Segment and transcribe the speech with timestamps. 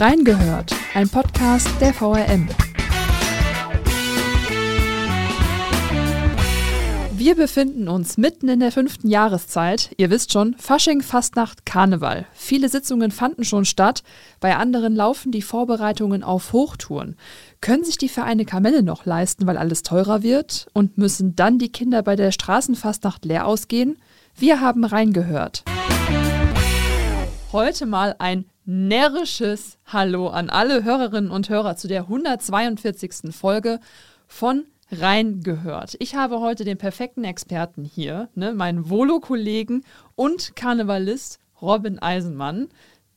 [0.00, 2.48] Reingehört, ein Podcast der VRM.
[7.16, 9.90] Wir befinden uns mitten in der fünften Jahreszeit.
[9.96, 12.26] Ihr wisst schon, Fasching, Fastnacht, Karneval.
[12.32, 14.04] Viele Sitzungen fanden schon statt,
[14.38, 17.16] bei anderen laufen die Vorbereitungen auf Hochtouren.
[17.60, 20.68] Können sich die Vereine Kamelle noch leisten, weil alles teurer wird?
[20.74, 23.98] Und müssen dann die Kinder bei der Straßenfastnacht leer ausgehen?
[24.36, 25.64] Wir haben reingehört.
[27.50, 33.34] Heute mal ein närrisches Hallo an alle Hörerinnen und Hörer zu der 142.
[33.34, 33.80] Folge
[34.26, 35.96] von Reingehört.
[36.00, 39.84] Ich habe heute den perfekten Experten hier, ne, meinen Volo-Kollegen
[40.16, 42.68] und Karnevalist Robin Eisenmann.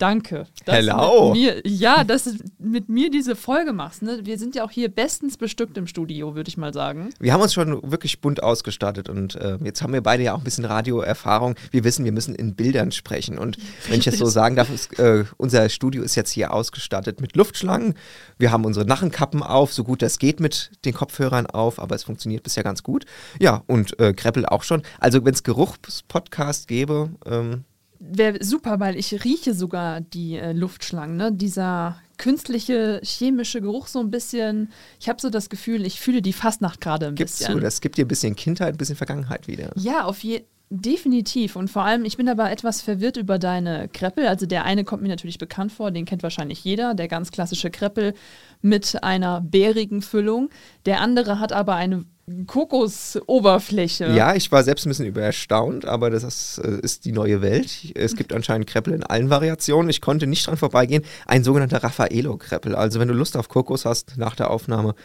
[0.02, 0.48] Danke.
[0.66, 1.32] Dass Hello.
[1.34, 4.02] Mir, ja, dass du mit mir diese Folge machst.
[4.02, 4.22] Ne?
[4.24, 7.12] Wir sind ja auch hier bestens bestückt im Studio, würde ich mal sagen.
[7.20, 10.40] Wir haben uns schon wirklich bunt ausgestattet und äh, jetzt haben wir beide ja auch
[10.40, 11.54] ein bisschen Radioerfahrung.
[11.70, 13.38] Wir wissen, wir müssen in Bildern sprechen.
[13.38, 13.58] Und
[13.90, 17.36] wenn ich das so sagen darf, ist, äh, unser Studio ist jetzt hier ausgestattet mit
[17.36, 17.94] Luftschlangen.
[18.40, 22.04] Wir haben unsere Nachenkappen auf, so gut das geht mit den Kopfhörern auf, aber es
[22.04, 23.05] funktioniert bisher ganz gut.
[23.40, 24.82] Ja, und äh, Kreppel auch schon.
[24.99, 27.65] Also wenn es Geruchspodcast gäbe, ähm,
[28.02, 31.18] wäre super, weil ich rieche sogar die äh, Luftschlangen.
[31.18, 31.32] Ne?
[31.32, 34.71] Dieser künstliche chemische Geruch so ein bisschen.
[34.99, 37.54] Ich habe so das Gefühl, ich fühle die Fastnacht gerade ein Gibt's bisschen.
[37.54, 39.71] So, das gibt dir ein bisschen Kindheit, ein bisschen Vergangenheit wieder.
[39.76, 41.58] Ja, auf je definitiv.
[41.58, 44.27] Und vor allem, ich bin aber etwas verwirrt über deine Kreppel.
[44.27, 47.70] Also der eine kommt mir natürlich bekannt vor, den kennt wahrscheinlich jeder, der ganz klassische
[47.70, 48.13] Kreppel
[48.62, 50.49] mit einer bärigen Füllung.
[50.86, 52.05] Der andere hat aber eine
[52.48, 54.12] Kokosoberfläche.
[54.12, 57.91] Ja, ich war selbst ein bisschen übererstaunt, aber das ist, äh, ist, die neue Welt.
[57.96, 59.90] Es gibt anscheinend Kreppel in allen Variationen.
[59.90, 61.04] Ich konnte nicht dran vorbeigehen.
[61.26, 62.76] Ein sogenannter Raffaello-Kreppel.
[62.76, 64.96] Also wenn du Lust auf Kokos hast nach der Aufnahme,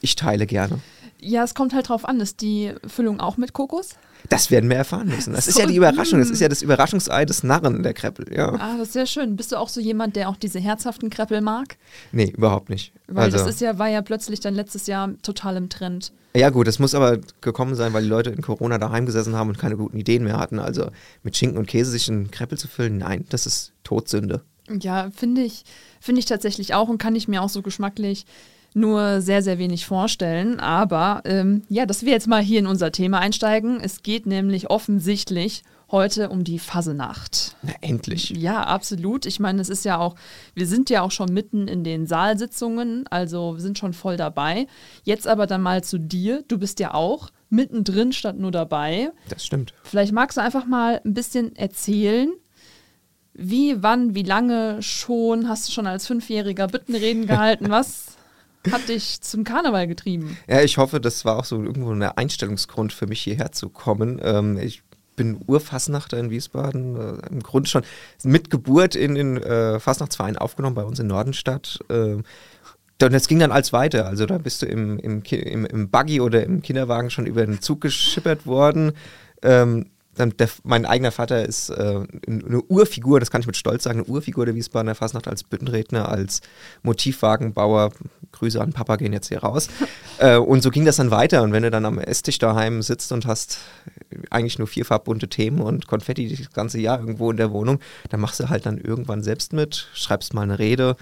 [0.00, 0.80] ich teile gerne.
[1.20, 2.20] Ja, es kommt halt drauf an.
[2.20, 3.90] Ist die Füllung auch mit Kokos?
[4.28, 5.32] Das werden wir erfahren müssen.
[5.32, 6.18] Das so, ist ja die Überraschung.
[6.18, 8.26] Das ist ja das Überraschungsei des Narren, der Kreppel.
[8.34, 8.52] Ja.
[8.54, 9.36] Ah, das ist sehr schön.
[9.36, 11.76] Bist du auch so jemand, der auch diese herzhaften Kreppel mag?
[12.12, 12.92] Nee, überhaupt nicht.
[13.06, 16.12] Weil also, das ist ja, war ja plötzlich dann letztes Jahr total im Trend.
[16.34, 19.48] Ja, gut, das muss aber gekommen sein, weil die Leute in Corona daheim gesessen haben
[19.48, 20.60] und keine guten Ideen mehr hatten.
[20.60, 20.90] Also
[21.22, 24.42] mit Schinken und Käse sich einen Kreppel zu füllen, nein, das ist Todsünde.
[24.68, 25.64] Ja, finde ich,
[26.00, 28.26] finde ich tatsächlich auch und kann ich mir auch so geschmacklich
[28.74, 30.60] nur sehr, sehr wenig vorstellen.
[30.60, 33.80] Aber ähm, ja, dass wir jetzt mal hier in unser Thema einsteigen.
[33.80, 37.56] Es geht nämlich offensichtlich heute um die Fasenacht.
[37.62, 38.30] Na, endlich.
[38.30, 39.26] Ja, absolut.
[39.26, 40.14] Ich meine, es ist ja auch,
[40.54, 44.66] wir sind ja auch schon mitten in den Saalsitzungen, also wir sind schon voll dabei.
[45.02, 46.44] Jetzt aber dann mal zu dir.
[46.46, 49.10] Du bist ja auch mittendrin statt nur dabei.
[49.28, 49.74] Das stimmt.
[49.82, 52.30] Vielleicht magst du einfach mal ein bisschen erzählen,
[53.32, 57.70] wie, wann, wie lange schon hast du schon als Fünfjähriger Bittenreden gehalten?
[57.70, 58.09] Was
[58.70, 60.36] hat dich zum Karneval getrieben?
[60.48, 64.20] Ja, ich hoffe, das war auch so irgendwo ein Einstellungsgrund für mich hierher zu kommen.
[64.22, 64.82] Ähm, ich
[65.16, 67.82] bin Urfassnachter in Wiesbaden, äh, im Grunde schon
[68.24, 71.78] mit Geburt in den äh, Fastnachtsverein aufgenommen bei uns in Nordenstadt.
[71.88, 72.22] Äh,
[73.02, 74.06] und das ging dann als weiter.
[74.06, 77.60] Also da bist du im, im, im, im Buggy oder im Kinderwagen schon über den
[77.60, 78.92] Zug geschippert worden.
[79.42, 83.84] Ähm, dann der, mein eigener Vater ist äh, eine Urfigur, das kann ich mit Stolz
[83.84, 86.40] sagen, eine Urfigur der Wiesbadener Fasnacht als Büttenredner, als
[86.82, 87.92] Motivwagenbauer.
[88.32, 89.68] Grüße an Papa gehen jetzt hier raus.
[90.18, 91.42] äh, und so ging das dann weiter.
[91.42, 93.58] Und wenn du dann am Esstisch daheim sitzt und hast
[94.30, 98.20] eigentlich nur vier farbbunte Themen und Konfetti das ganze Jahr irgendwo in der Wohnung, dann
[98.20, 100.96] machst du halt dann irgendwann selbst mit, schreibst mal eine Rede,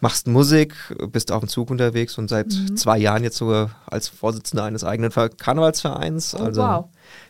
[0.00, 0.74] machst Musik,
[1.10, 2.76] bist auf dem Zug unterwegs und seit mhm.
[2.76, 6.34] zwei Jahren jetzt sogar als Vorsitzender eines eigenen Karnevalsvereins.
[6.34, 6.84] Oh, also wow.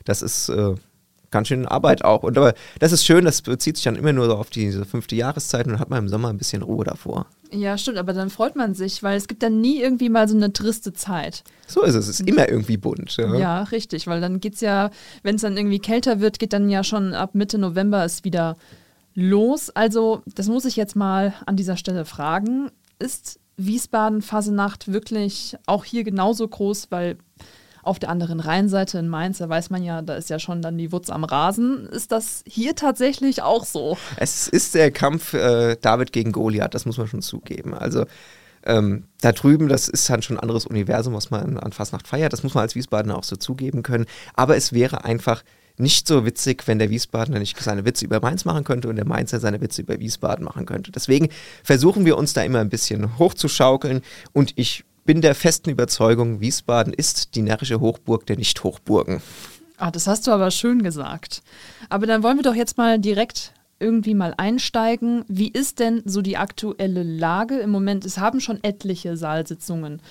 [0.04, 0.74] das ist äh,
[1.30, 2.22] ganz schön Arbeit auch.
[2.22, 5.16] Und aber das ist schön, das bezieht sich dann immer nur so auf diese fünfte
[5.16, 7.26] Jahreszeit und dann hat man im Sommer ein bisschen Ruhe davor.
[7.50, 10.36] Ja, stimmt, aber dann freut man sich, weil es gibt dann nie irgendwie mal so
[10.36, 11.44] eine triste Zeit.
[11.66, 13.16] So ist es, es ist immer irgendwie bunt.
[13.16, 14.90] Ja, ja richtig, weil dann geht es ja,
[15.22, 18.56] wenn es dann irgendwie kälter wird, geht dann ja schon ab Mitte November es wieder
[19.14, 19.70] los.
[19.70, 22.70] Also, das muss ich jetzt mal an dieser Stelle fragen.
[22.98, 27.16] Ist Wiesbaden Fasenacht wirklich auch hier genauso groß, weil
[27.88, 30.76] auf der anderen Rheinseite in Mainz, da weiß man ja, da ist ja schon dann
[30.76, 31.86] die Wutz am Rasen.
[31.86, 33.96] Ist das hier tatsächlich auch so?
[34.16, 37.72] Es ist der Kampf äh, David gegen Goliath, das muss man schon zugeben.
[37.74, 38.04] Also
[38.64, 42.32] ähm, da drüben, das ist dann schon ein anderes Universum, was man an Fastnacht feiert.
[42.32, 44.04] Das muss man als Wiesbadener auch so zugeben können.
[44.34, 45.42] Aber es wäre einfach
[45.78, 49.06] nicht so witzig, wenn der Wiesbadener nicht seine Witze über Mainz machen könnte und der
[49.06, 50.90] Mainzer seine Witze über Wiesbaden machen könnte.
[50.92, 51.28] Deswegen
[51.62, 54.02] versuchen wir uns da immer ein bisschen hochzuschaukeln
[54.32, 59.22] und ich bin der festen Überzeugung, Wiesbaden ist die närrische Hochburg der Nicht-Hochburgen.
[59.78, 61.40] Ah, das hast du aber schön gesagt.
[61.88, 65.24] Aber dann wollen wir doch jetzt mal direkt irgendwie mal einsteigen.
[65.26, 68.04] Wie ist denn so die aktuelle Lage im Moment?
[68.04, 70.02] Es haben schon etliche Saalsitzungen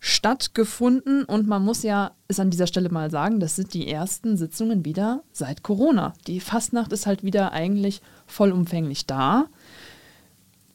[0.00, 4.36] stattgefunden und man muss ja es an dieser Stelle mal sagen, das sind die ersten
[4.36, 6.14] Sitzungen wieder seit Corona.
[6.26, 9.44] Die Fastnacht ist halt wieder eigentlich vollumfänglich da.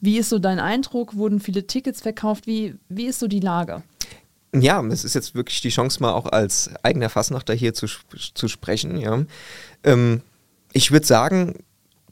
[0.00, 1.16] Wie ist so dein Eindruck?
[1.16, 2.46] Wurden viele Tickets verkauft?
[2.46, 3.82] Wie, wie ist so die Lage?
[4.54, 7.86] Ja, es ist jetzt wirklich die Chance, mal auch als eigener Fassnachter hier zu,
[8.34, 8.96] zu sprechen.
[8.98, 9.24] Ja.
[9.84, 10.22] Ähm,
[10.72, 11.54] ich würde sagen,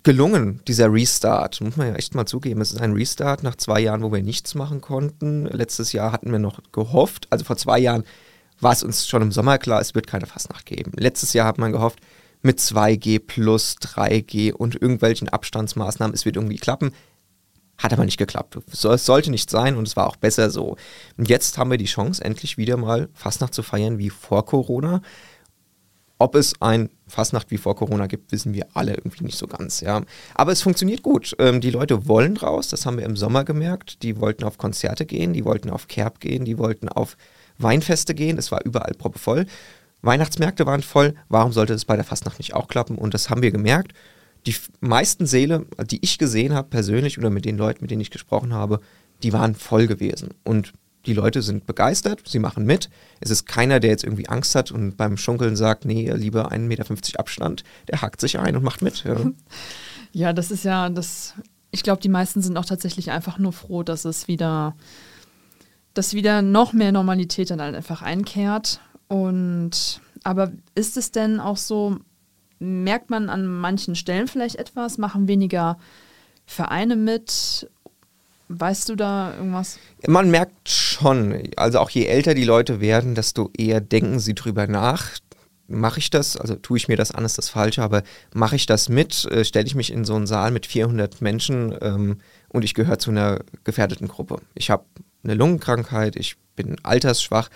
[0.02, 1.60] gelungen, dieser Restart.
[1.60, 2.60] Muss man ja echt mal zugeben.
[2.60, 5.46] Es ist ein Restart nach zwei Jahren, wo wir nichts machen konnten.
[5.46, 8.04] Letztes Jahr hatten wir noch gehofft, also vor zwei Jahren
[8.60, 10.92] war es uns schon im Sommer klar, es wird keine Fastnacht geben.
[10.96, 11.98] Letztes Jahr hat man gehofft,
[12.42, 16.92] mit 2G plus 3G und irgendwelchen Abstandsmaßnahmen, es wird irgendwie klappen.
[17.78, 18.58] Hat aber nicht geklappt.
[18.72, 20.76] Es sollte nicht sein und es war auch besser so.
[21.16, 25.02] Und jetzt haben wir die Chance, endlich wieder mal Fastnacht zu feiern wie vor Corona.
[26.18, 29.82] Ob es ein Fastnacht wie vor Corona gibt, wissen wir alle irgendwie nicht so ganz.
[29.82, 30.02] Ja.
[30.34, 31.36] Aber es funktioniert gut.
[31.38, 34.02] Ähm, die Leute wollen raus, das haben wir im Sommer gemerkt.
[34.02, 37.18] Die wollten auf Konzerte gehen, die wollten auf Kerb gehen, die wollten auf
[37.58, 38.38] Weinfeste gehen.
[38.38, 39.44] Es war überall proppevoll.
[40.00, 41.14] Weihnachtsmärkte waren voll.
[41.28, 42.96] Warum sollte es bei der Fastnacht nicht auch klappen?
[42.96, 43.92] Und das haben wir gemerkt.
[44.46, 48.10] Die meisten Seele, die ich gesehen habe persönlich oder mit den Leuten, mit denen ich
[48.10, 48.80] gesprochen habe,
[49.22, 50.30] die waren voll gewesen.
[50.44, 50.72] Und
[51.06, 52.90] die Leute sind begeistert, sie machen mit.
[53.20, 56.58] Es ist keiner, der jetzt irgendwie Angst hat und beim Schunkeln sagt, nee, lieber 1,50
[56.58, 57.64] Meter Abstand.
[57.88, 59.04] Der hakt sich ein und macht mit.
[59.04, 59.16] Ja,
[60.12, 61.34] ja das ist ja das.
[61.70, 64.74] Ich glaube, die meisten sind auch tatsächlich einfach nur froh, dass es wieder,
[65.94, 68.80] dass wieder noch mehr Normalität dann einfach einkehrt.
[69.08, 71.98] Und aber ist es denn auch so,
[72.58, 75.78] merkt man an manchen Stellen vielleicht etwas, machen weniger
[76.46, 77.70] Vereine mit?
[78.48, 79.78] Weißt du da irgendwas?
[80.06, 84.66] Man merkt schon, also auch je älter die Leute werden, desto eher denken sie drüber
[84.68, 85.10] nach.
[85.68, 88.66] Mache ich das, also tue ich mir das an, ist das Falsche, aber mache ich
[88.66, 92.18] das mit, äh, stelle ich mich in so einen Saal mit 400 Menschen ähm,
[92.48, 94.40] und ich gehöre zu einer gefährdeten Gruppe.
[94.54, 94.84] Ich habe
[95.24, 97.50] eine Lungenkrankheit, ich bin altersschwach,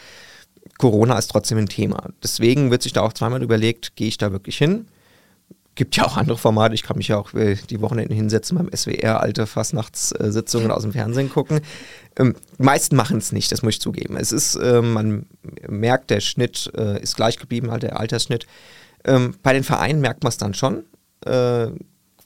[0.81, 2.09] Corona ist trotzdem ein Thema.
[2.23, 4.87] Deswegen wird sich da auch zweimal überlegt, gehe ich da wirklich hin?
[5.81, 6.75] gibt ja auch andere Formate.
[6.75, 10.93] Ich kann mich ja auch äh, die Wochenenden hinsetzen beim SWR, alte Fastnachtssitzungen aus dem
[10.93, 11.61] Fernsehen gucken.
[12.19, 14.17] Ähm, die meisten machen es nicht, das muss ich zugeben.
[14.17, 15.25] Es ist, äh, man
[15.67, 18.47] merkt, der Schnitt äh, ist gleich geblieben, halt der Altersschnitt.
[19.05, 20.85] Ähm, bei den Vereinen merkt man es dann schon,
[21.25, 21.69] äh,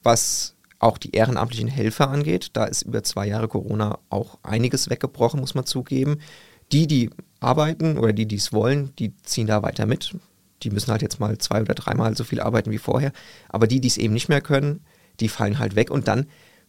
[0.02, 2.48] was auch die ehrenamtlichen Helfer angeht.
[2.54, 6.18] Da ist über zwei Jahre Corona auch einiges weggebrochen, muss man zugeben.
[6.72, 7.10] Die, die
[7.44, 10.14] arbeiten oder die, die es wollen, die ziehen da weiter mit
[10.64, 13.12] die müssen halt jetzt mal zwei oder dreimal so viel arbeiten wie vorher.
[13.48, 14.80] Aber die, die es eben nicht mehr können,
[15.20, 16.26] die fallen halt weg und dann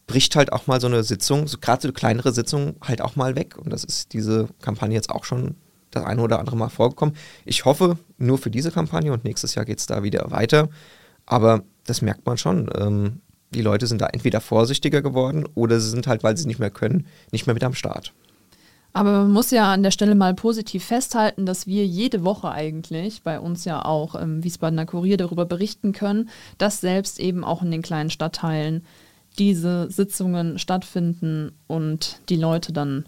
[0.07, 3.15] bricht halt auch mal so eine Sitzung, so gerade so eine kleinere Sitzung, halt auch
[3.15, 3.57] mal weg.
[3.57, 5.55] Und das ist diese Kampagne jetzt auch schon
[5.91, 7.15] das eine oder andere Mal vorgekommen.
[7.45, 10.69] Ich hoffe nur für diese Kampagne und nächstes Jahr geht es da wieder weiter.
[11.25, 12.69] Aber das merkt man schon.
[12.77, 16.59] Ähm, die Leute sind da entweder vorsichtiger geworden oder sie sind halt, weil sie nicht
[16.59, 18.13] mehr können, nicht mehr mit am Start.
[18.95, 23.23] Aber man muss ja an der Stelle mal positiv festhalten, dass wir jede Woche eigentlich
[23.23, 27.71] bei uns ja auch im Wiesbadener Kurier darüber berichten können, dass selbst eben auch in
[27.71, 28.85] den kleinen Stadtteilen
[29.37, 33.05] diese Sitzungen stattfinden und die Leute dann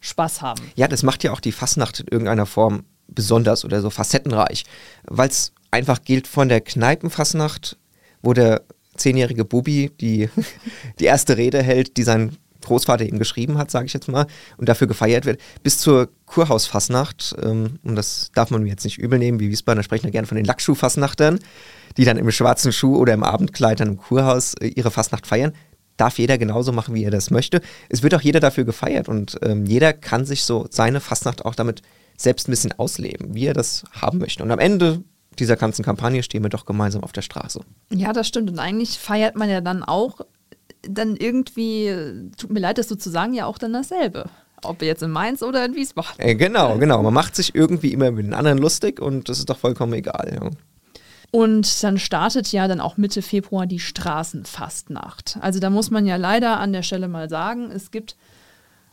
[0.00, 0.60] Spaß haben.
[0.76, 4.64] Ja, das macht ja auch die Fastnacht in irgendeiner Form besonders oder so facettenreich,
[5.04, 7.78] weil es einfach gilt von der Kneipenfastnacht,
[8.20, 8.64] wo der
[8.96, 10.28] zehnjährige Bubi die,
[11.00, 14.26] die erste Rede hält, die sein Großvater eben geschrieben hat, sage ich jetzt mal,
[14.56, 18.98] und dafür gefeiert wird, bis zur Kurhausfassnacht, ähm, und das darf man mir jetzt nicht
[18.98, 21.38] übel nehmen, wie Wiesbaden, da sprechen wir gerne von den Lackschuhfassnachtern,
[21.96, 25.52] die dann im schwarzen Schuh oder im Abendkleid dann im Kurhaus äh, ihre Fassnacht feiern.
[25.98, 27.60] Darf jeder genauso machen, wie er das möchte.
[27.90, 31.54] Es wird auch jeder dafür gefeiert und ähm, jeder kann sich so seine Fassnacht auch
[31.54, 31.82] damit
[32.16, 34.42] selbst ein bisschen ausleben, wie er das haben möchte.
[34.42, 35.04] Und am Ende
[35.38, 37.60] dieser ganzen Kampagne stehen wir doch gemeinsam auf der Straße.
[37.90, 38.50] Ja, das stimmt.
[38.50, 40.20] Und eigentlich feiert man ja dann auch
[40.82, 44.26] dann irgendwie, tut mir leid, das so zu sagen, ja auch dann dasselbe.
[44.64, 46.18] Ob jetzt in Mainz oder in Wiesbaden.
[46.18, 47.02] Äh, genau, genau.
[47.02, 50.38] Man macht sich irgendwie immer mit den anderen lustig und das ist doch vollkommen egal.
[50.40, 50.50] Ja.
[51.32, 55.38] Und dann startet ja dann auch Mitte Februar die Straßenfastnacht.
[55.40, 58.16] Also da muss man ja leider an der Stelle mal sagen, es gibt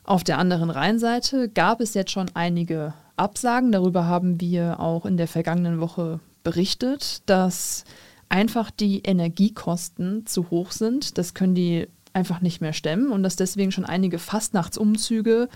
[0.05, 3.71] auf der anderen Rheinseite, gab es jetzt schon einige Absagen.
[3.71, 7.83] Darüber haben wir auch in der vergangenen Woche berichtet, dass
[8.29, 11.17] einfach die Energiekosten zu hoch sind.
[11.17, 15.49] Das können die einfach nicht mehr stemmen und dass deswegen schon einige Fastnachtsumzüge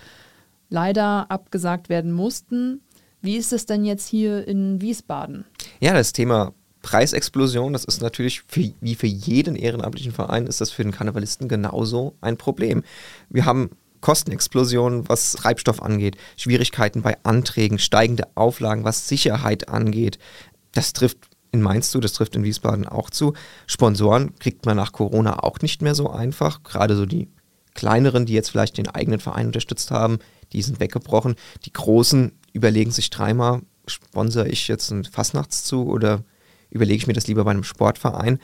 [0.68, 2.80] leider abgesagt werden mussten.
[3.20, 5.44] Wie ist es denn jetzt hier in Wiesbaden?
[5.80, 6.52] Ja, das Thema
[6.82, 11.48] Preisexplosion, das ist natürlich für, wie für jeden ehrenamtlichen Verein, ist das für den Karnevalisten
[11.48, 12.84] genauso ein Problem.
[13.30, 13.70] Wir haben
[14.02, 20.18] Kostenexplosionen, was Treibstoff angeht, Schwierigkeiten bei Anträgen, steigende Auflagen, was Sicherheit angeht.
[20.72, 23.32] Das trifft in Mainz zu, das trifft in Wiesbaden auch zu.
[23.66, 26.62] Sponsoren kriegt man nach Corona auch nicht mehr so einfach.
[26.64, 27.28] Gerade so die
[27.74, 30.18] kleineren, die jetzt vielleicht den eigenen Verein unterstützt haben,
[30.52, 31.36] die sind weggebrochen.
[31.64, 36.24] Die großen überlegen sich dreimal, sponsere ich jetzt einen Fastnachtszug oder
[36.70, 38.40] überlege ich mir das lieber bei einem Sportverein.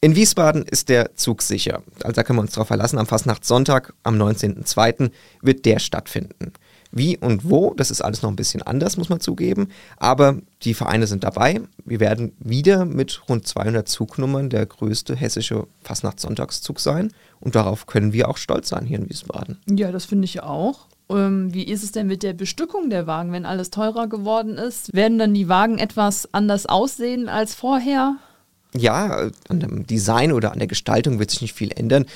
[0.00, 1.82] In Wiesbaden ist der Zug sicher.
[2.02, 2.98] Also da können wir uns darauf verlassen.
[2.98, 5.10] Am Fastnachtssonntag, am 19.02.
[5.42, 6.52] wird der stattfinden.
[6.96, 9.68] Wie und wo, das ist alles noch ein bisschen anders, muss man zugeben.
[9.98, 11.60] Aber die Vereine sind dabei.
[11.84, 17.12] Wir werden wieder mit rund 200 Zugnummern der größte hessische Fastnachtssonntagszug sein.
[17.38, 19.58] Und darauf können wir auch stolz sein hier in Wiesbaden.
[19.68, 20.86] Ja, das finde ich auch.
[21.10, 24.92] Ähm, wie ist es denn mit der Bestückung der Wagen, wenn alles teurer geworden ist?
[24.94, 28.16] Werden dann die Wagen etwas anders aussehen als vorher?
[28.74, 32.06] Ja, an dem Design oder an der Gestaltung wird sich nicht viel ändern.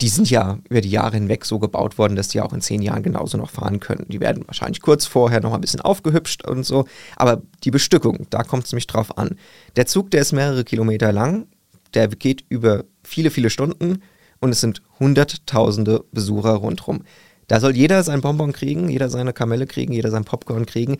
[0.00, 2.82] Die sind ja über die Jahre hinweg so gebaut worden, dass die auch in zehn
[2.82, 4.06] Jahren genauso noch fahren können.
[4.08, 6.86] Die werden wahrscheinlich kurz vorher noch ein bisschen aufgehübscht und so.
[7.16, 9.36] Aber die Bestückung, da kommt es nämlich drauf an.
[9.76, 11.46] Der Zug, der ist mehrere Kilometer lang,
[11.94, 14.02] der geht über viele, viele Stunden
[14.40, 17.04] und es sind hunderttausende Besucher rundherum.
[17.46, 20.98] Da soll jeder sein Bonbon kriegen, jeder seine Kamelle kriegen, jeder sein Popcorn kriegen,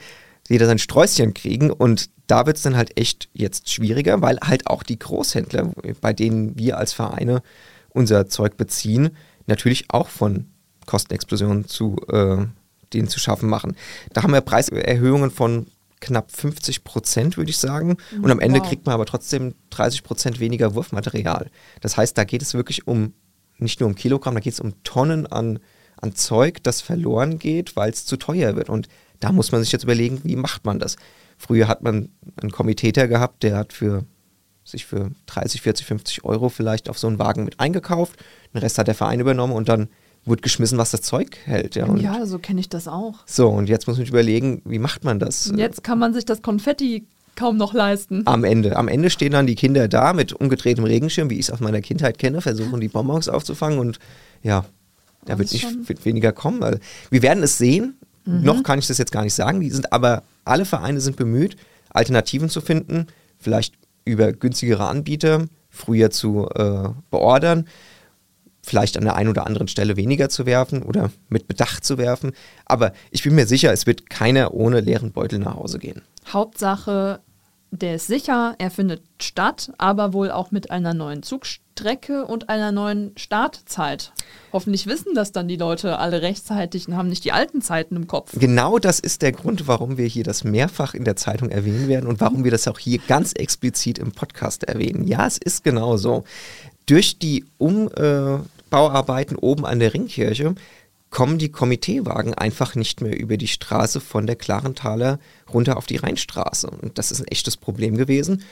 [0.48, 1.70] jeder sein Sträußchen kriegen.
[1.70, 6.12] Und da wird es dann halt echt jetzt schwieriger, weil halt auch die Großhändler, bei
[6.12, 7.42] denen wir als Vereine
[7.94, 10.46] unser Zeug beziehen, natürlich auch von
[10.84, 12.44] Kostenexplosionen zu äh,
[12.92, 13.76] denen zu schaffen machen.
[14.12, 15.66] Da haben wir Preiserhöhungen von
[16.00, 17.96] knapp 50 Prozent, würde ich sagen.
[18.20, 18.68] Und am Ende wow.
[18.68, 21.50] kriegt man aber trotzdem 30 Prozent weniger Wurfmaterial.
[21.80, 23.14] Das heißt, da geht es wirklich um
[23.56, 25.60] nicht nur um Kilogramm, da geht es um Tonnen an
[26.04, 28.68] an Zeug, das verloren geht, weil es zu teuer wird.
[28.68, 28.88] Und
[29.20, 30.96] da muss man sich jetzt überlegen, wie macht man das?
[31.38, 32.10] Früher hat man
[32.40, 34.04] einen Komiteter gehabt, der hat für
[34.64, 38.18] sich für 30, 40, 50 Euro vielleicht auf so einen Wagen mit eingekauft.
[38.52, 39.88] Den Rest hat der Verein übernommen und dann
[40.24, 41.74] wurde geschmissen, was das Zeug hält.
[41.74, 43.18] Ja, ja so kenne ich das auch.
[43.26, 45.52] So, und jetzt muss man überlegen, wie macht man das?
[45.54, 47.06] Jetzt kann man sich das Konfetti
[47.36, 48.22] kaum noch leisten.
[48.26, 48.76] Am Ende.
[48.76, 51.80] Am Ende stehen dann die Kinder da mit umgedrehtem Regenschirm, wie ich es aus meiner
[51.80, 53.98] Kindheit kenne, versuchen die Bonbons aufzufangen und
[54.42, 54.64] ja,
[55.26, 56.62] da wird nicht wird weniger kommen.
[56.62, 56.78] Also,
[57.10, 57.96] wir werden es sehen.
[58.24, 58.42] Mhm.
[58.42, 59.60] Noch kann ich das jetzt gar nicht sagen.
[59.60, 61.56] Die sind aber, alle Vereine sind bemüht,
[61.90, 63.06] Alternativen zu finden,
[63.38, 67.66] vielleicht über günstigere Anbieter früher zu äh, beordern,
[68.62, 72.32] vielleicht an der einen oder anderen Stelle weniger zu werfen oder mit Bedacht zu werfen.
[72.64, 76.02] Aber ich bin mir sicher, es wird keiner ohne leeren Beutel nach Hause gehen.
[76.32, 77.20] Hauptsache,
[77.82, 82.72] der ist sicher, er findet statt, aber wohl auch mit einer neuen Zugstrecke und einer
[82.72, 84.12] neuen Startzeit.
[84.52, 88.06] Hoffentlich wissen das dann die Leute alle rechtzeitig und haben nicht die alten Zeiten im
[88.06, 88.32] Kopf.
[88.38, 92.06] Genau das ist der Grund, warum wir hier das mehrfach in der Zeitung erwähnen werden
[92.06, 95.06] und warum wir das auch hier ganz explizit im Podcast erwähnen.
[95.06, 96.24] Ja, es ist genau so.
[96.86, 100.54] Durch die Umbauarbeiten oben an der Ringkirche
[101.14, 105.20] kommen die Komiteewagen einfach nicht mehr über die Straße von der Klarenthaler
[105.52, 106.68] runter auf die Rheinstraße.
[106.68, 108.42] Und das ist ein echtes Problem gewesen.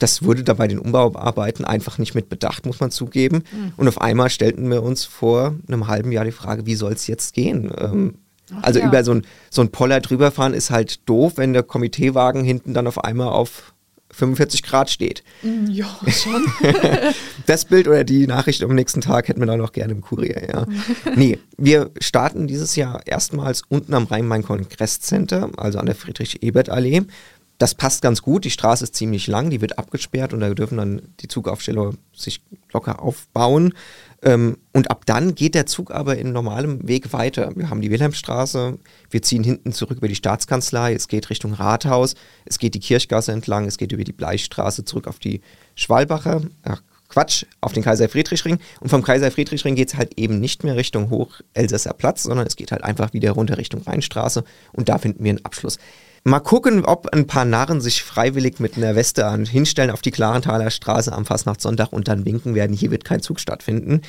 [0.00, 3.44] Das wurde da bei den Umbauarbeiten einfach nicht mit bedacht, muss man zugeben.
[3.52, 3.72] Mhm.
[3.76, 7.06] Und auf einmal stellten wir uns vor einem halben Jahr die Frage, wie soll es
[7.06, 7.72] jetzt gehen?
[7.78, 8.14] Ähm,
[8.60, 8.88] also ja.
[8.88, 12.88] über so ein, so ein Poller drüberfahren ist halt doof, wenn der Komiteewagen hinten dann
[12.88, 13.72] auf einmal auf
[14.14, 15.22] 45 Grad steht.
[15.42, 16.44] Mm, ja, schon.
[17.46, 20.48] das Bild oder die Nachricht am nächsten Tag hätten wir dann auch gerne im Kurier,
[20.48, 20.66] ja.
[21.16, 27.02] nee, wir starten dieses Jahr erstmals unten am Rhein-Main-Kongress-Center, also an der Friedrich-Ebert-Allee.
[27.58, 30.78] Das passt ganz gut, die Straße ist ziemlich lang, die wird abgesperrt und da dürfen
[30.78, 32.42] dann die Zugaufsteller sich
[32.72, 33.74] locker aufbauen.
[34.24, 37.52] Ähm, und ab dann geht der Zug aber in normalem Weg weiter.
[37.54, 38.78] Wir haben die Wilhelmstraße,
[39.10, 42.14] wir ziehen hinten zurück über die Staatskanzlei, es geht Richtung Rathaus,
[42.46, 45.42] es geht die Kirchgasse entlang, es geht über die Bleichstraße zurück auf die
[45.74, 48.58] Schwalbacher, ach Quatsch, auf den Kaiser-Friedrich-Ring.
[48.80, 52.72] Und vom Kaiser-Friedrich-Ring geht es halt eben nicht mehr Richtung Hoch-Elsässer Platz, sondern es geht
[52.72, 55.78] halt einfach wieder runter Richtung Rheinstraße und da finden wir einen Abschluss.
[56.26, 60.10] Mal gucken, ob ein paar Narren sich freiwillig mit einer Weste an hinstellen auf die
[60.10, 64.00] Klarenthaler Straße am Fastnachtssonntag und dann winken werden, hier wird kein Zug stattfinden.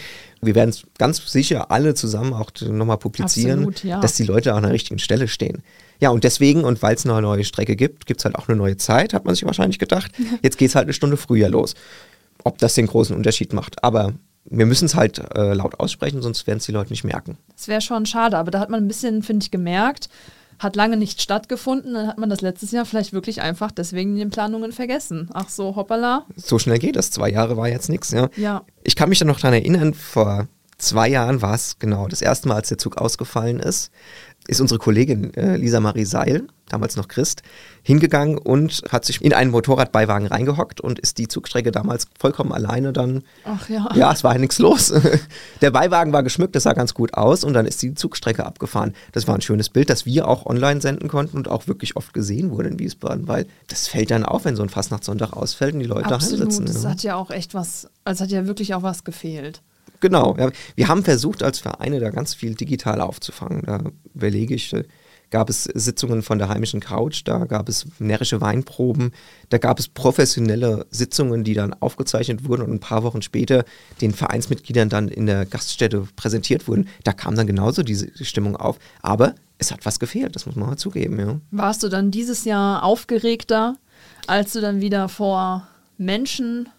[0.42, 4.00] Wir werden es ganz sicher alle zusammen auch nochmal publizieren, Absolut, ja.
[4.00, 5.62] dass die Leute an der richtigen Stelle stehen.
[6.00, 8.58] Ja, und deswegen, und weil es eine neue Strecke gibt, gibt es halt auch eine
[8.58, 10.14] neue Zeit, hat man sich wahrscheinlich gedacht.
[10.42, 11.76] Jetzt geht es halt eine Stunde früher los.
[12.46, 13.84] Ob das den großen Unterschied macht.
[13.84, 14.14] Aber
[14.46, 17.38] wir müssen es halt äh, laut aussprechen, sonst werden es die Leute nicht merken.
[17.58, 20.08] Das wäre schon schade, aber da hat man ein bisschen, finde ich, gemerkt,
[20.60, 24.18] hat lange nicht stattgefunden, dann hat man das letztes Jahr vielleicht wirklich einfach deswegen in
[24.18, 25.30] den Planungen vergessen.
[25.34, 26.26] Ach so, hoppala.
[26.36, 27.12] So schnell geht das.
[27.12, 28.30] Zwei Jahre war jetzt nichts, ja.
[28.38, 28.64] Ja.
[28.84, 32.48] Ich kann mich dann noch daran erinnern, vor zwei Jahren war es genau das erste
[32.48, 33.92] Mal, als der Zug ausgefallen ist
[34.48, 37.42] ist unsere Kollegin äh, Lisa Marie Seil, damals noch Christ,
[37.82, 42.94] hingegangen und hat sich in einen Motorradbeiwagen reingehockt und ist die Zugstrecke damals vollkommen alleine
[42.94, 43.24] dann.
[43.44, 43.90] Ach ja.
[43.96, 44.94] Ja, es war ja nichts los.
[45.62, 48.94] Der Beiwagen war geschmückt, das sah ganz gut aus und dann ist die Zugstrecke abgefahren.
[49.14, 52.14] Das war ein schönes Bild, das wir auch online senden konnten und auch wirklich oft
[52.14, 55.80] gesehen wurde in Wiesbaden, weil das fällt dann auf, wenn so ein Fastnachtssonntag ausfällt und
[55.80, 56.66] die Leute Absolut, daheim sitzen.
[56.66, 56.90] Das ja.
[56.90, 59.62] hat ja auch echt was, also hat ja wirklich auch was gefehlt.
[60.06, 60.36] Genau.
[60.38, 60.52] Ja.
[60.76, 63.64] Wir haben versucht, als Vereine da ganz viel digital aufzufangen.
[63.66, 63.82] Da
[64.14, 64.84] überlege ich, äh,
[65.32, 69.14] gab es Sitzungen von der heimischen Couch, da gab es närrische Weinproben,
[69.50, 73.66] da gab es professionelle Sitzungen, die dann aufgezeichnet wurden und ein paar Wochen später
[74.00, 76.88] den Vereinsmitgliedern dann in der Gaststätte präsentiert wurden.
[77.04, 78.78] Da kam dann genauso diese Stimmung auf.
[79.02, 81.20] Aber es hat was gefehlt, das muss man mal zugeben.
[81.20, 81.40] Ja.
[81.50, 83.76] Warst du dann dieses Jahr aufgeregter,
[84.28, 86.70] als du dann wieder vor Menschen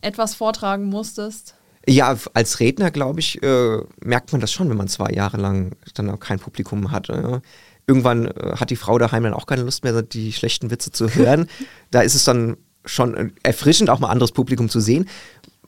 [0.00, 1.54] etwas vortragen musstest?
[1.88, 5.72] Ja, als Redner, glaube ich, äh, merkt man das schon, wenn man zwei Jahre lang
[5.94, 7.12] dann auch kein Publikum hatte.
[7.12, 7.40] Ja.
[7.86, 11.14] Irgendwann äh, hat die Frau daheim dann auch keine Lust mehr, die schlechten Witze zu
[11.14, 11.48] hören.
[11.90, 15.08] da ist es dann schon erfrischend, auch mal anderes Publikum zu sehen.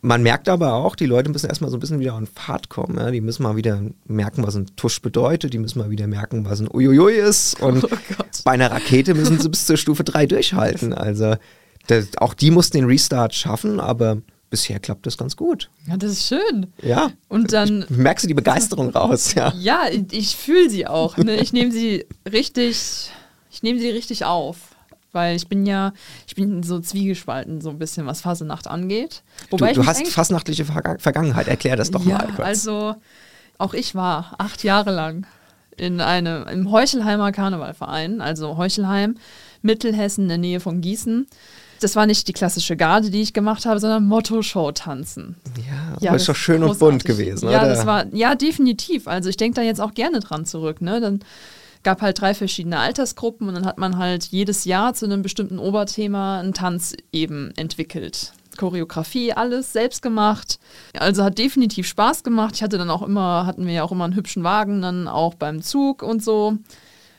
[0.02, 2.98] Man merkt aber auch, die Leute müssen erstmal so ein bisschen wieder an Fahrt kommen.
[2.98, 3.10] Ja?
[3.10, 5.54] Die müssen mal wieder merken, was ein Tusch bedeutet.
[5.54, 7.60] Die müssen mal wieder merken, was ein Uiuiui ist.
[7.62, 7.88] Und oh
[8.44, 10.92] bei einer Rakete müssen sie bis zur Stufe 3 durchhalten.
[11.04, 11.36] Also
[11.86, 14.18] das, auch die mussten den Restart schaffen, aber
[14.54, 15.68] bisher klappt das ganz gut.
[15.88, 16.68] Ja, das ist schön.
[16.80, 17.10] Ja.
[17.26, 17.84] Und dann.
[17.88, 19.52] Merkst du die Begeisterung raus, ja.
[19.58, 21.16] Ja, ich fühle sie auch.
[21.16, 21.38] Ne?
[21.38, 23.10] Ich nehme sie richtig,
[23.50, 24.56] ich nehme sie richtig auf.
[25.10, 25.92] Weil ich bin ja,
[26.28, 29.24] ich bin so zwiegespalten, so ein bisschen, was Fasenacht angeht.
[29.50, 32.40] Wobei du, du hast fastnachtliche Vergangenheit, erklär das doch ja, mal kurz.
[32.40, 32.94] Also,
[33.58, 35.26] auch ich war acht Jahre lang
[35.76, 39.16] in einem, im Heuchelheimer Karnevalverein, also Heuchelheim,
[39.62, 41.26] Mittelhessen in der Nähe von Gießen
[41.84, 45.36] das war nicht die klassische Garde, die ich gemacht habe, sondern Motto-Show tanzen.
[45.58, 46.82] Ja, ja aber ist doch schön großartig.
[46.82, 47.68] und bunt gewesen, ja, oder?
[47.68, 49.06] Das war, ja, definitiv.
[49.06, 50.80] Also ich denke da jetzt auch gerne dran zurück.
[50.80, 51.02] Ne?
[51.02, 51.20] Dann
[51.82, 55.58] gab halt drei verschiedene Altersgruppen und dann hat man halt jedes Jahr zu einem bestimmten
[55.58, 58.32] Oberthema einen Tanz eben entwickelt.
[58.56, 60.58] Choreografie, alles selbst gemacht.
[60.98, 62.54] Also hat definitiv Spaß gemacht.
[62.54, 65.34] Ich hatte dann auch immer, hatten wir ja auch immer einen hübschen Wagen, dann auch
[65.34, 66.56] beim Zug und so.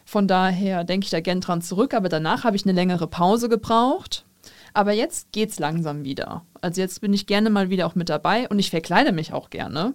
[0.06, 3.48] Von daher denke ich da gern dran zurück, aber danach habe ich eine längere Pause
[3.48, 4.26] gebraucht
[4.76, 6.44] aber jetzt geht's langsam wieder.
[6.62, 9.50] Also jetzt bin ich gerne mal wieder auch mit dabei und ich verkleide mich auch
[9.50, 9.94] gerne.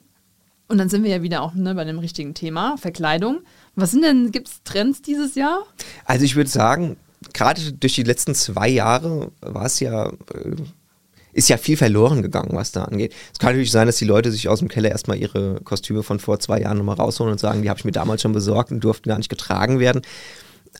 [0.69, 3.41] Und dann sind wir ja wieder auch ne, bei dem richtigen Thema, Verkleidung.
[3.75, 5.65] Was sind denn, gibt es Trends dieses Jahr?
[6.05, 6.97] Also ich würde sagen,
[7.33, 10.57] gerade durch die letzten zwei Jahre war es ja, äh,
[11.33, 13.15] ist ja viel verloren gegangen, was da angeht.
[13.33, 16.21] Es kann natürlich sein, dass die Leute sich aus dem Keller erstmal ihre Kostüme von
[16.21, 18.81] vor zwei Jahren nochmal rausholen und sagen, die habe ich mir damals schon besorgt und
[18.81, 20.03] durften gar nicht getragen werden.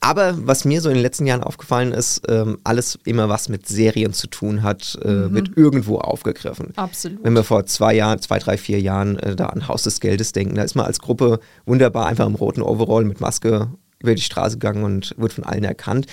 [0.01, 3.67] Aber was mir so in den letzten Jahren aufgefallen ist, ähm, alles immer was mit
[3.67, 5.35] Serien zu tun hat, äh, mhm.
[5.35, 6.73] wird irgendwo aufgegriffen.
[6.77, 7.23] Absolut.
[7.23, 10.33] Wenn wir vor zwei Jahren, zwei, drei, vier Jahren äh, da an Haus des Geldes
[10.33, 14.23] denken, da ist man als Gruppe wunderbar einfach im roten Overall mit Maske über die
[14.23, 16.07] Straße gegangen und wird von allen erkannt.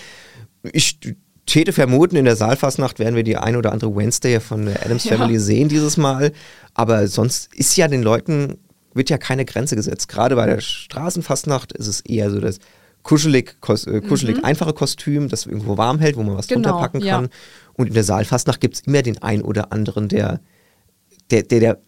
[0.73, 0.99] Ich
[1.45, 5.05] täte vermuten, in der Saalfastnacht werden wir die ein oder andere Wednesday von der Adams
[5.05, 5.17] ja.
[5.17, 6.33] Family sehen dieses Mal.
[6.73, 8.57] Aber sonst ist ja den Leuten,
[8.93, 10.09] wird ja keine Grenze gesetzt.
[10.09, 12.59] Gerade bei der Straßenfastnacht ist es eher so, dass
[13.07, 14.43] kuschelig, kos, äh, kuschelig mhm.
[14.43, 17.23] einfache Kostüm, das irgendwo warm hält, wo man was genau, drunter packen kann.
[17.23, 17.29] Ja.
[17.73, 20.41] Und in der Saalfastnacht gibt es immer den einen oder anderen, der,
[21.31, 21.81] der, der, der,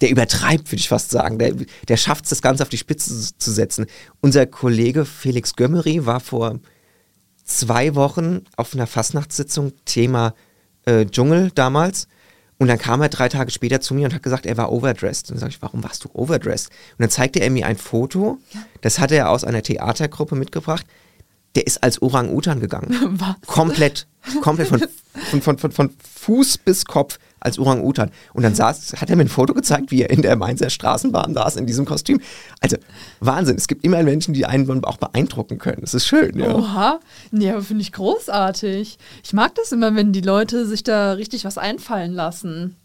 [0.00, 1.38] der übertreibt, würde ich fast sagen.
[1.38, 1.54] Der,
[1.86, 3.84] der schafft es, das Ganze auf die Spitze zu setzen.
[4.22, 6.60] Unser Kollege Felix Gömmeri war vor
[7.44, 10.34] zwei Wochen auf einer Fastnachtssitzung Thema
[10.86, 12.08] äh, Dschungel damals
[12.58, 15.28] und dann kam er drei Tage später zu mir und hat gesagt, er war overdressed.
[15.28, 16.70] Und dann sage ich, warum warst du overdressed?
[16.92, 18.38] Und dann zeigte er mir ein Foto,
[18.80, 20.86] das hatte er aus einer Theatergruppe mitgebracht.
[21.54, 22.94] Der ist als Orang-Utan gegangen.
[23.18, 23.36] Was?
[23.46, 24.06] Komplett,
[24.42, 24.80] komplett von,
[25.30, 25.90] von, von, von, von
[26.20, 28.10] Fuß bis Kopf als Orang-Utan.
[28.34, 31.32] Und dann saß, hat er mir ein Foto gezeigt, wie er in der Mainzer Straßenbahn
[31.32, 32.20] saß in diesem Kostüm.
[32.60, 32.76] Also
[33.20, 33.56] Wahnsinn.
[33.56, 35.80] Es gibt immer Menschen, die einen auch beeindrucken können.
[35.80, 36.38] Das ist schön.
[36.38, 36.54] Ja.
[36.54, 37.00] Oha.
[37.32, 38.98] Ja, finde ich großartig.
[39.24, 42.76] Ich mag das immer, wenn die Leute sich da richtig was einfallen lassen.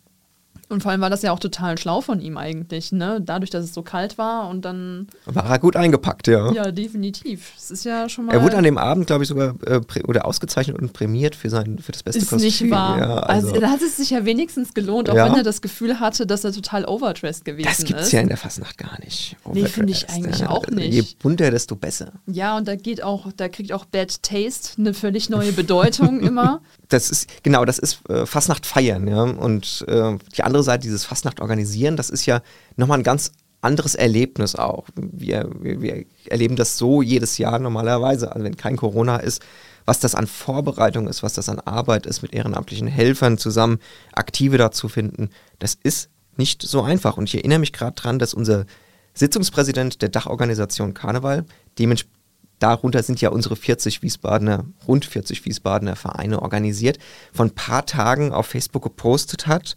[0.72, 3.22] Und vor allem war das ja auch total schlau von ihm eigentlich, ne?
[3.24, 5.08] Dadurch, dass es so kalt war und dann.
[5.26, 6.52] War er gut eingepackt, ja.
[6.52, 7.54] Ja, definitiv.
[7.58, 8.34] Es ist ja schon mal.
[8.34, 11.80] Er wurde an dem Abend, glaube ich, sogar äh, oder ausgezeichnet und prämiert für sein
[11.80, 12.48] für das beste ist Kostüm.
[12.48, 13.00] Ist nicht wahr.
[13.00, 15.26] Ja, also, also, da hat es sich ja wenigstens gelohnt, auch ja.
[15.26, 17.80] wenn er das Gefühl hatte, dass er total overdressed gewesen ist.
[17.80, 19.36] Das gibt es ja in der Fastnacht gar nicht.
[19.52, 20.50] Nee, finde ich eigentlich ja.
[20.50, 20.94] auch nicht.
[20.94, 22.14] Je bunter, desto besser.
[22.28, 26.62] Ja, und da geht auch, da kriegt auch Bad Taste eine völlig neue Bedeutung immer.
[26.92, 29.24] Das ist, genau, das ist äh, Fastnacht feiern, ja.
[29.24, 32.42] Und äh, die andere Seite dieses Fastnacht organisieren, das ist ja
[32.76, 34.88] nochmal ein ganz anderes Erlebnis auch.
[34.96, 39.42] Wir, wir, wir, erleben das so jedes Jahr normalerweise, also wenn kein Corona ist,
[39.86, 43.80] was das an Vorbereitung ist, was das an Arbeit ist, mit ehrenamtlichen Helfern zusammen
[44.12, 47.16] Aktive dazu finden, das ist nicht so einfach.
[47.16, 48.66] Und ich erinnere mich gerade daran, dass unser
[49.14, 51.46] Sitzungspräsident der Dachorganisation Karneval,
[51.80, 52.21] dementsprechend
[52.62, 57.00] darunter sind ja unsere 40 Wiesbadener, rund 40 Wiesbadener Vereine organisiert,
[57.34, 59.76] von ein paar Tagen auf Facebook gepostet hat,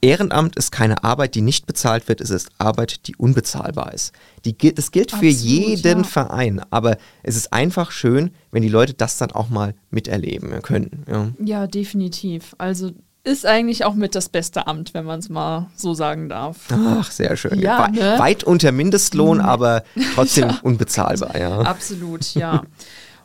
[0.00, 4.12] Ehrenamt ist keine Arbeit, die nicht bezahlt wird, es ist Arbeit, die unbezahlbar ist.
[4.44, 6.04] Die, das gilt für Absolut, jeden ja.
[6.04, 11.04] Verein, aber es ist einfach schön, wenn die Leute das dann auch mal miterleben können.
[11.08, 12.54] Ja, ja definitiv.
[12.58, 12.92] Also
[13.24, 16.56] ist eigentlich auch mit das beste Amt, wenn man es mal so sagen darf.
[16.70, 17.58] Ach, sehr schön.
[17.58, 18.14] Ja, ne?
[18.18, 19.82] Weit unter Mindestlohn, aber
[20.14, 20.58] trotzdem Ja.
[20.62, 21.60] unbezahlbar, ja.
[21.60, 22.62] Absolut, ja.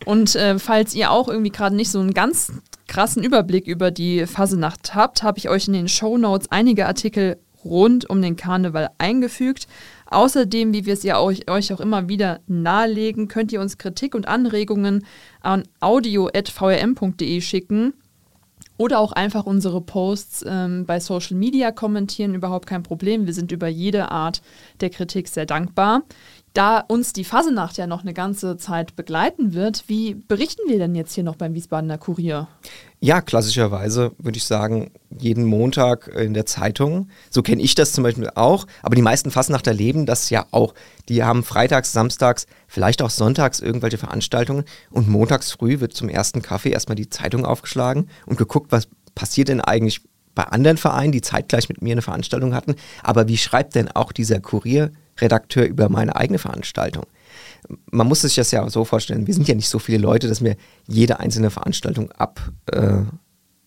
[0.06, 2.52] Und äh, falls ihr auch irgendwie gerade nicht so einen ganz
[2.88, 7.38] krassen Überblick über die Fasenacht habt, habe ich euch in den Show Notes einige Artikel
[7.64, 9.68] rund um den Karneval eingefügt.
[10.08, 14.14] Außerdem, wie wir es ja euch, euch auch immer wieder nahelegen, könnt ihr uns Kritik
[14.16, 15.06] und Anregungen
[15.40, 17.94] an audio.vrm.de schicken.
[18.78, 23.26] Oder auch einfach unsere Posts ähm, bei Social Media kommentieren, überhaupt kein Problem.
[23.28, 24.42] Wir sind über jede Art
[24.82, 26.04] der Kritik sehr dankbar.
[26.54, 30.94] Da uns die Fasenacht ja noch eine ganze Zeit begleiten wird, wie berichten wir denn
[30.94, 32.48] jetzt hier noch beim Wiesbadener Kurier?
[33.00, 37.10] Ja, klassischerweise würde ich sagen, jeden Montag in der Zeitung.
[37.32, 38.68] So kenne ich das zum Beispiel auch.
[38.84, 40.76] Aber die meisten Fastnachter erleben das ja auch.
[41.10, 44.66] Die haben freitags, samstags, vielleicht auch sonntags irgendwelche Veranstaltungen.
[44.92, 49.48] Und montags früh wird zum ersten Kaffee erstmal die Zeitung aufgeschlagen und geguckt, was passiert
[49.48, 50.02] denn eigentlich
[50.36, 52.76] bei anderen Vereinen, die zeitgleich mit mir eine Veranstaltung hatten.
[53.02, 54.40] Aber wie schreibt denn auch dieser
[55.16, 57.06] Kurierredakteur über meine eigene Veranstaltung?
[57.92, 60.44] man muss sich das ja so vorstellen, wir sind ja nicht so viele Leute, dass
[60.44, 60.56] wir
[60.88, 63.02] jede einzelne Veranstaltung ab, äh,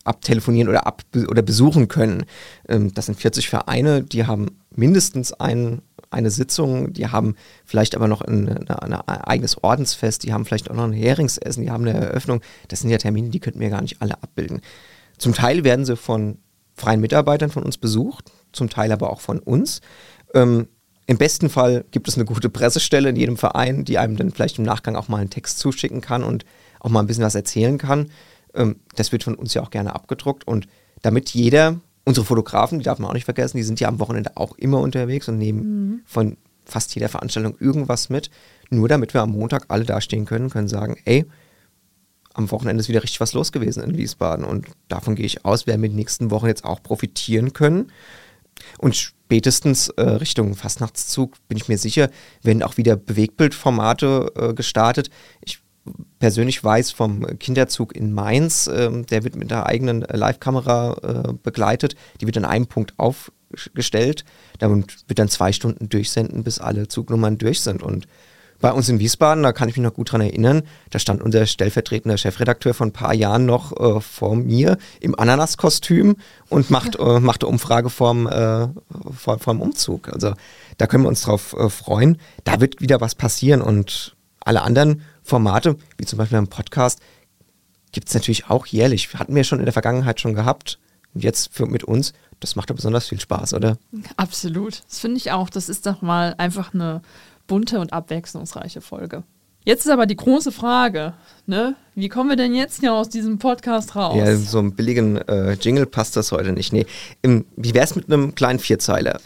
[0.05, 2.25] abtelefonieren oder, ab, oder besuchen können.
[2.69, 8.09] Ähm, das sind 40 Vereine, die haben mindestens ein, eine Sitzung, die haben vielleicht aber
[8.09, 11.99] noch ein, eine eigenes Ordensfest, die haben vielleicht auch noch ein Heringsessen, die haben eine
[11.99, 12.41] Eröffnung.
[12.69, 14.61] Das sind ja Termine, die könnten wir gar nicht alle abbilden.
[15.19, 16.39] Zum Teil werden sie von
[16.75, 19.81] freien Mitarbeitern von uns besucht, zum Teil aber auch von uns.
[20.35, 20.69] Ähm,
[21.07, 24.59] im besten Fall gibt es eine gute Pressestelle in jedem Verein, die einem dann vielleicht
[24.59, 26.45] im Nachgang auch mal einen Text zuschicken kann und
[26.81, 28.11] auch mal ein bisschen was erzählen kann.
[28.55, 30.67] Ähm, das wird von uns ja auch gerne abgedruckt und
[31.03, 34.37] damit jeder, unsere Fotografen, die darf man auch nicht vergessen, die sind ja am Wochenende
[34.37, 36.01] auch immer unterwegs und nehmen mhm.
[36.07, 38.31] von fast jeder Veranstaltung irgendwas mit,
[38.71, 41.25] nur damit wir am Montag alle dastehen können, können sagen, ey,
[42.35, 45.67] am Wochenende ist wieder richtig was los gewesen in Wiesbaden und davon gehe ich aus,
[45.67, 47.93] werden wir die nächsten Wochen jetzt auch profitieren können.
[48.79, 52.11] Und spätestens äh, Richtung Fastnachtszug bin ich mir sicher,
[52.43, 55.11] werden auch wieder Bewegbildformate äh, gestartet.
[55.41, 55.61] Ich
[56.19, 61.97] persönlich weiß vom Kinderzug in Mainz, äh, der wird mit einer eigenen Live-Kamera äh, begleitet.
[62.21, 64.25] Die wird an einem Punkt aufgestellt.
[64.59, 67.83] Damit wird dann zwei Stunden durchsenden, bis alle Zugnummern durch sind.
[67.83, 68.07] Und
[68.61, 71.47] bei uns in Wiesbaden, da kann ich mich noch gut dran erinnern, da stand unser
[71.47, 76.17] stellvertretender Chefredakteur von ein paar Jahren noch äh, vor mir im Ananaskostüm
[76.49, 78.69] und macht, äh, machte Umfrage vorm, äh,
[79.17, 80.13] vor, vorm Umzug.
[80.13, 80.35] Also
[80.79, 82.19] da können wir uns drauf äh, freuen.
[82.45, 87.01] Da wird wieder was passieren und alle anderen Formate, wie zum Beispiel ein Podcast,
[87.93, 89.13] gibt es natürlich auch jährlich.
[89.15, 90.79] Hatten wir schon in der Vergangenheit schon gehabt.
[91.15, 93.79] Und jetzt für, mit uns, das macht doch besonders viel Spaß, oder?
[94.17, 94.83] Absolut.
[94.89, 95.49] Das finde ich auch.
[95.49, 97.01] Das ist doch mal einfach eine
[97.47, 99.23] bunte und abwechslungsreiche Folge.
[99.65, 101.15] Jetzt ist aber die große Frage,
[101.47, 101.75] ne?
[101.97, 104.17] Wie kommen wir denn jetzt hier aus diesem Podcast raus?
[104.17, 106.73] Ja, so einen billigen äh, Jingle passt das heute nicht.
[106.73, 106.87] Nee,
[107.23, 109.19] im, wie wär's mit einem kleinen Vierzeiler?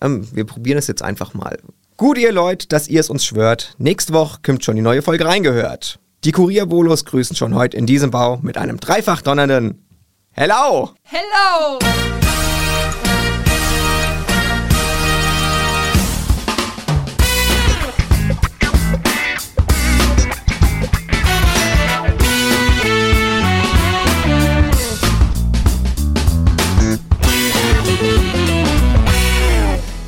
[0.00, 1.58] Ähm, wir probieren es jetzt einfach mal.
[1.96, 3.76] Gut, ihr Leute, dass ihr es uns schwört.
[3.78, 6.00] Nächste Woche kommt schon die neue Folge reingehört.
[6.24, 9.84] Die Kurierbolos grüßen schon heute in diesem Bau mit einem dreifach donnernden
[10.32, 10.90] Hello!
[11.04, 11.78] Hello!